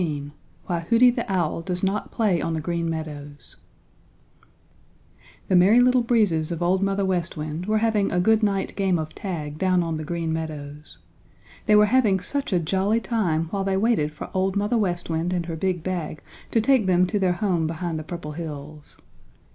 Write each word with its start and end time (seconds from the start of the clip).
XIV 0.01 0.31
WHY 0.65 0.79
HOOTY 0.79 1.09
THE 1.11 1.31
OWL 1.31 1.61
DOES 1.61 1.83
NOT 1.83 2.11
PLAY 2.11 2.41
ON 2.41 2.53
THE 2.53 2.59
GREEN 2.59 2.89
MEADOWS 2.89 3.57
The 5.47 5.55
Merry 5.55 5.79
Little 5.79 6.01
Breezes 6.01 6.51
of 6.51 6.63
Old 6.63 6.81
Mother 6.81 7.05
West 7.05 7.37
Wind 7.37 7.67
were 7.67 7.77
having 7.77 8.11
a 8.11 8.19
good 8.19 8.41
night 8.41 8.75
game 8.75 8.97
of 8.97 9.13
tag 9.13 9.59
down 9.59 9.83
on 9.83 9.97
the 9.97 10.03
Green 10.03 10.33
Meadows. 10.33 10.97
They 11.67 11.75
were 11.75 11.85
having 11.85 12.19
such 12.19 12.51
a 12.51 12.57
jolly 12.57 12.99
time 12.99 13.45
while 13.51 13.63
they 13.63 13.77
waited 13.77 14.11
for 14.11 14.31
Old 14.33 14.55
Mother 14.55 14.79
West 14.79 15.07
Wind 15.11 15.33
and 15.33 15.45
her 15.45 15.55
big 15.55 15.83
bag 15.83 16.23
to 16.49 16.59
take 16.61 16.87
them 16.87 17.05
to 17.05 17.19
their 17.19 17.33
home 17.33 17.67
behind 17.67 17.99
the 17.99 18.03
Purple 18.03 18.31
Hills. 18.31 18.97